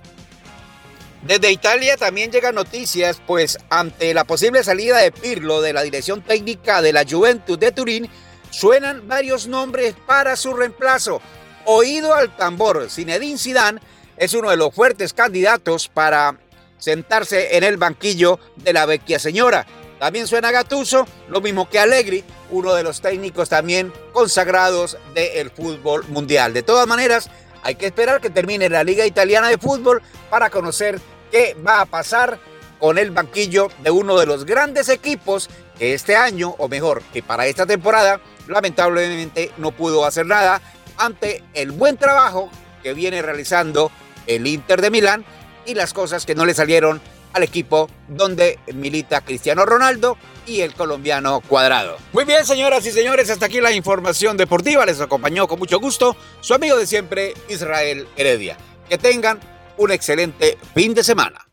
Desde 1.22 1.52
Italia 1.52 1.98
también 1.98 2.32
llegan 2.32 2.56
noticias, 2.56 3.22
pues 3.28 3.58
ante 3.70 4.14
la 4.14 4.24
posible 4.24 4.64
salida 4.64 4.98
de 5.00 5.12
Pirlo 5.12 5.62
de 5.62 5.74
la 5.74 5.84
dirección 5.84 6.22
técnica 6.22 6.82
de 6.82 6.94
la 6.94 7.06
Juventus 7.08 7.60
de 7.60 7.72
Turín, 7.72 8.10
suenan 8.52 9.08
varios 9.08 9.48
nombres 9.48 9.96
para 10.08 10.36
su 10.36 10.54
reemplazo. 10.54 11.22
Oído 11.66 12.16
al 12.16 12.36
tambor, 12.36 12.90
Zinedine 12.90 13.38
Zidane 13.38 13.82
es 14.20 14.34
uno 14.34 14.50
de 14.50 14.58
los 14.58 14.76
fuertes 14.76 15.14
candidatos 15.14 15.88
para 15.88 16.38
sentarse 16.78 17.58
en 17.58 17.64
el 17.64 17.78
banquillo 17.78 18.40
de 18.58 18.74
la 18.74 18.86
vecchia 18.86 19.18
señora. 19.18 19.66
También 19.98 20.28
suena 20.28 20.52
Gatuso, 20.52 21.08
lo 21.30 21.42
mismo 21.42 21.70
que 21.70 21.80
Allegri, 21.80 22.24
uno 22.52 22.74
de 22.74 22.84
los 22.84 23.02
técnicos 23.02 23.50
también 23.50 23.92
consagrados 24.14 24.98
del 25.14 25.50
fútbol 25.52 26.06
mundial. 26.10 26.54
De 26.54 26.64
todas 26.64 26.88
maneras, 26.88 27.30
hay 27.64 27.76
que 27.76 27.88
esperar 27.88 28.22
que 28.22 28.30
termine 28.30 28.70
la 28.70 28.84
Liga 28.84 29.06
Italiana 29.06 29.50
de 29.50 29.58
Fútbol 29.58 30.02
para 30.30 30.50
conocer 30.50 31.00
qué 31.32 31.56
va 31.66 31.82
a 31.82 31.86
pasar 31.86 32.40
con 32.80 32.98
el 32.98 33.12
banquillo 33.12 33.70
de 33.84 33.92
uno 33.92 34.18
de 34.18 34.26
los 34.26 34.46
grandes 34.46 34.88
equipos 34.90 35.50
que 35.78 35.94
este 35.94 36.16
año, 36.16 36.56
o 36.58 36.68
mejor, 36.68 37.02
que 37.14 37.24
para 37.24 37.46
esta 37.48 37.66
temporada, 37.66 38.22
lamentablemente 38.48 39.52
no 39.58 39.72
pudo 39.72 40.06
hacer 40.06 40.26
nada 40.26 40.62
ante 40.98 41.44
el 41.54 41.72
buen 41.72 41.98
trabajo 41.98 42.50
que 42.82 42.94
viene 42.94 43.22
realizando 43.22 43.92
el 44.28 44.48
Inter 44.48 44.82
de 44.82 44.92
Milán 44.92 45.26
y 45.66 45.74
las 45.76 45.94
cosas 45.94 46.26
que 46.26 46.36
no 46.36 46.46
le 46.46 46.54
salieron 46.54 47.02
al 47.34 47.44
equipo 47.44 47.90
donde 48.08 48.60
milita 48.74 49.22
Cristiano 49.22 49.66
Ronaldo 49.66 50.18
y 50.48 50.62
el 50.62 50.74
colombiano 50.74 51.42
Cuadrado. 51.42 51.98
Muy 52.12 52.26
bien, 52.26 52.46
señoras 52.46 52.86
y 52.86 52.92
señores, 52.92 53.30
hasta 53.30 53.46
aquí 53.46 53.62
la 53.62 53.72
información 53.72 54.36
deportiva. 54.36 54.86
Les 54.86 55.00
acompañó 55.00 55.48
con 55.48 55.60
mucho 55.60 55.80
gusto 55.80 56.16
su 56.42 56.54
amigo 56.54 56.78
de 56.78 56.88
siempre, 56.88 57.34
Israel 57.50 58.08
Heredia. 58.16 58.58
Que 58.90 58.98
tengan 58.98 59.40
un 59.78 59.92
excelente 59.92 60.58
fin 60.74 60.94
de 60.94 61.04
semana. 61.04 61.46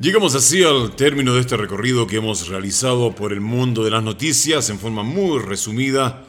Llegamos 0.00 0.34
así 0.34 0.62
al 0.62 0.94
término 0.96 1.34
de 1.34 1.40
este 1.40 1.56
recorrido 1.56 2.06
que 2.06 2.16
hemos 2.16 2.48
realizado 2.48 3.14
por 3.14 3.32
el 3.32 3.40
mundo 3.40 3.84
de 3.84 3.90
las 3.90 4.02
noticias 4.02 4.68
en 4.68 4.78
forma 4.78 5.02
muy 5.02 5.38
resumida 5.38 6.24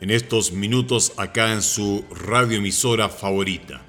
en 0.00 0.10
estos 0.10 0.52
minutos 0.52 1.12
acá 1.16 1.52
en 1.52 1.62
su 1.62 2.04
radioemisora 2.10 3.08
favorita. 3.08 3.82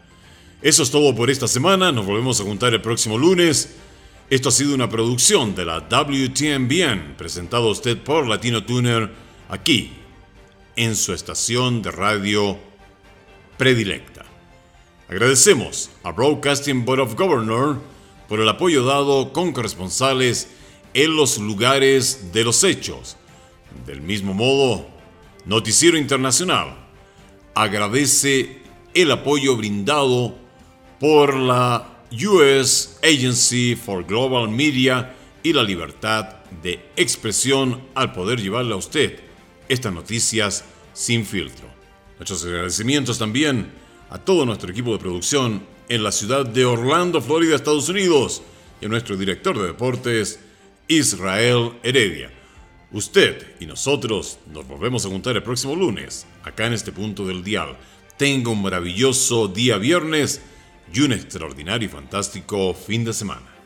Eso 0.62 0.84
es 0.84 0.92
todo 0.92 1.16
por 1.16 1.30
esta 1.30 1.48
semana, 1.48 1.92
nos 1.92 2.06
volvemos 2.06 2.40
a 2.40 2.44
juntar 2.44 2.74
el 2.74 2.82
próximo 2.82 3.18
lunes. 3.18 3.76
Esto 4.30 4.50
ha 4.50 4.52
sido 4.52 4.74
una 4.74 4.90
producción 4.90 5.56
de 5.56 5.66
la 5.66 5.80
WTMBN, 5.80 7.16
presentado 7.18 7.68
a 7.68 7.72
usted 7.72 7.98
por 7.98 8.28
Latino 8.28 8.64
Tuner, 8.64 9.10
aquí, 9.50 9.94
en 10.76 10.96
su 10.96 11.14
estación 11.14 11.82
de 11.82 11.92
radio 11.92 12.58
predilecta. 13.58 14.26
Agradecemos 15.10 15.90
a 16.04 16.12
Broadcasting 16.12 16.84
Board 16.84 17.00
of 17.00 17.16
Governors 17.16 17.80
por 18.28 18.42
el 18.42 18.50
apoyo 18.50 18.84
dado 18.84 19.32
con 19.32 19.54
corresponsales 19.54 20.50
en 20.94 21.16
los 21.16 21.38
lugares 21.38 22.34
de 22.34 22.44
los 22.44 22.64
hechos. 22.64 23.16
Del 23.86 24.02
mismo 24.02 24.34
modo, 24.34 24.97
Noticiero 25.48 25.98
Internacional 25.98 26.76
agradece 27.56 28.58
el 28.94 29.10
apoyo 29.12 29.56
brindado 29.56 30.36
por 31.00 31.38
la 31.38 32.02
US 32.12 33.00
Agency 33.02 33.78
for 33.78 34.06
Global 34.06 34.50
Media 34.50 35.16
y 35.44 35.54
la 35.54 35.64
libertad 35.64 36.36
de 36.62 36.82
expresión 36.98 37.82
al 37.96 38.12
poder 38.12 38.42
llevarle 38.42 38.74
a 38.74 38.76
usted 38.76 39.22
estas 39.70 39.94
noticias 39.94 40.66
sin 40.92 41.26
filtro. 41.26 41.70
Nuestros 42.18 42.44
agradecimientos 42.44 43.18
también 43.18 43.72
a 44.10 44.18
todo 44.18 44.46
nuestro 44.46 44.70
equipo 44.70 44.92
de 44.92 45.00
producción 45.00 45.64
en 45.88 46.04
la 46.04 46.12
ciudad 46.12 46.46
de 46.46 46.66
Orlando, 46.66 47.22
Florida, 47.22 47.56
Estados 47.56 47.88
Unidos, 47.88 48.42
y 48.82 48.86
a 48.86 48.90
nuestro 48.90 49.16
director 49.16 49.58
de 49.58 49.68
deportes, 49.68 50.42
Israel 50.90 51.72
Heredia. 51.84 52.34
Usted 52.92 53.56
y 53.60 53.66
nosotros 53.66 54.40
nos 54.54 54.66
volvemos 54.66 55.06
a 55.06 55.10
juntar 55.10 55.36
el 55.36 55.44
próximo 55.44 55.76
lunes, 55.76 56.26
acá 56.44 56.68
en 56.68 56.74
este 56.74 56.94
punto 56.94 57.28
del 57.28 57.44
dial. 57.44 57.76
Tenga 58.18 58.52
un 58.52 58.62
maravilloso 58.62 59.50
día 59.50 59.78
viernes 59.78 60.42
y 60.94 61.02
un 61.02 61.12
extraordinario 61.12 61.88
y 61.88 61.92
fantástico 61.92 62.74
fin 62.74 63.04
de 63.04 63.12
semana. 63.14 63.57